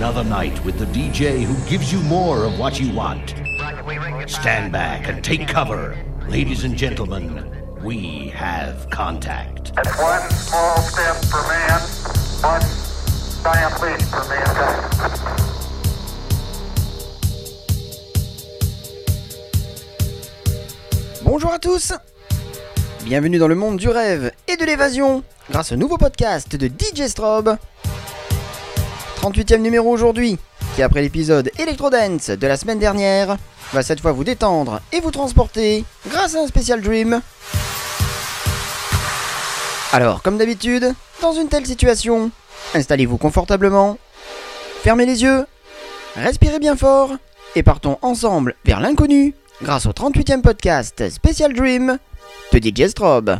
[0.00, 3.34] another night with the DJ who gives you more of what you want.
[4.26, 5.94] Stand back and take cover.
[6.26, 7.44] Ladies and gentlemen,
[7.84, 9.74] we have contact.
[9.74, 11.80] That's one small step for man,
[12.40, 12.62] one
[13.44, 14.86] giant leap for mankind.
[21.22, 21.92] Bonjour à tous
[23.04, 27.06] Bienvenue dans le monde du rêve et de l'évasion grâce au nouveau podcast de DJ
[27.08, 27.58] Strobe.
[29.20, 30.38] 38e numéro aujourd'hui,
[30.74, 33.36] qui après l'épisode Electro Dance de la semaine dernière,
[33.74, 37.20] va cette fois vous détendre et vous transporter grâce à un spécial Dream.
[39.92, 42.30] Alors, comme d'habitude, dans une telle situation,
[42.72, 43.98] installez-vous confortablement,
[44.82, 45.44] fermez les yeux,
[46.16, 47.10] respirez bien fort
[47.56, 51.98] et partons ensemble vers l'inconnu grâce au 38e podcast Special Dream
[52.54, 53.38] de DJ Strobe.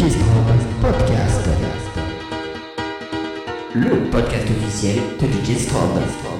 [0.00, 1.46] DJ Strobe Podcast.
[3.74, 6.39] Le podcast officiel de DJ.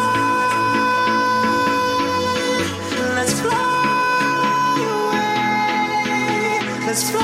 [6.91, 7.21] Let's fly.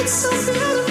[0.00, 0.85] It's so beautiful.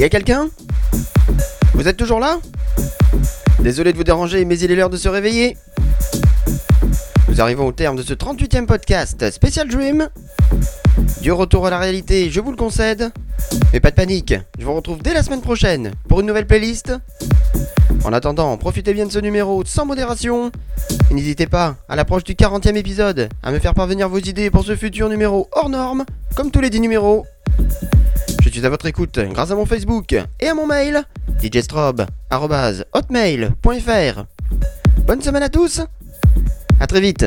[0.00, 0.48] Y a quelqu'un?
[1.74, 2.38] Vous êtes toujours là?
[3.58, 5.58] Désolé de vous déranger, mais il est l'heure de se réveiller.
[7.28, 10.08] Nous arrivons au terme de ce 38e podcast Special Dream.
[11.20, 13.12] Du retour à la réalité, je vous le concède.
[13.74, 16.94] Mais pas de panique, je vous retrouve dès la semaine prochaine pour une nouvelle playlist.
[18.02, 20.50] En attendant, profitez bien de ce numéro sans modération.
[21.10, 24.64] Et n'hésitez pas, à l'approche du 40e épisode, à me faire parvenir vos idées pour
[24.64, 27.26] ce futur numéro hors norme, comme tous les 10 numéros.
[28.50, 31.04] Je suis à votre écoute grâce à mon Facebook et à mon mail
[31.40, 34.24] djstrobe.hotmail.fr
[35.06, 35.80] Bonne semaine à tous.
[36.80, 37.26] À très vite